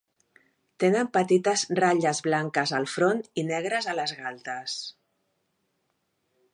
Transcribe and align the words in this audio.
Tenen 0.83 1.09
petites 1.17 1.65
ratlles 1.81 2.23
blanques 2.29 2.73
al 2.79 2.89
front 2.97 3.23
i 3.43 3.47
negres 3.53 3.93
a 3.95 3.99
les 4.01 4.17
galtes. 4.25 4.83